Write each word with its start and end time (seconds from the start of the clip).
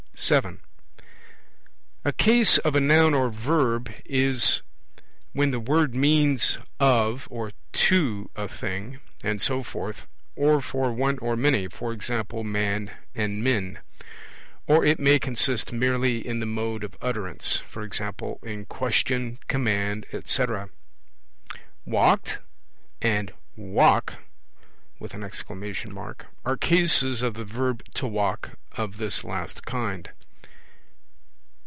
(7) 0.15 0.61
A 2.05 2.11
Case 2.13 2.59
of 2.59 2.75
a 2.75 2.79
Noun 2.79 3.15
or 3.15 3.31
Verb 3.31 3.91
is 4.05 4.61
when 5.33 5.49
the 5.49 5.59
word 5.59 5.95
means 5.95 6.59
'of 6.79 7.27
or 7.31 7.51
'to' 7.73 8.29
a 8.35 8.47
thing, 8.47 8.99
and 9.23 9.41
so 9.41 9.63
forth, 9.63 10.05
or 10.35 10.61
for 10.61 10.93
one 10.93 11.17
or 11.17 11.35
many 11.35 11.63
(e.g. 11.63 12.33
'man' 12.43 12.91
and 13.15 13.43
'men'); 13.43 13.79
or 14.67 14.85
it 14.85 14.99
may 14.99 15.17
consist 15.17 15.71
merely 15.73 16.25
in 16.25 16.39
the 16.39 16.45
mode 16.45 16.83
of 16.83 16.95
utterance, 17.01 17.63
e.g. 17.75 18.03
in 18.43 18.65
question, 18.65 19.39
command, 19.47 20.05
etc. 20.13 20.69
'Walked?' 21.83 22.37
and 23.01 23.33
'Walk!' 23.55 24.13
are 26.45 26.57
Cases 26.57 27.23
of 27.23 27.33
the 27.33 27.43
verb 27.43 27.83
'to 27.95 28.05
walk' 28.05 28.51
of 28.73 28.97
this 28.97 29.23
last 29.23 29.65
kind. 29.65 30.11